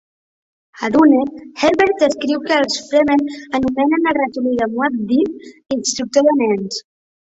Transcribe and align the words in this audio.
A 0.85 0.87
"Dune", 0.93 1.19
Herbert 1.59 2.05
escriu 2.07 2.41
que 2.47 2.57
els 2.61 2.79
Fremen 2.87 3.21
anomenen 3.59 4.11
el 4.13 4.19
ratolí 4.19 4.57
de 4.63 4.69
Muad'Dib 4.73 5.47
"instructor 5.79 6.29
de 6.31 6.39
nens". 6.41 6.81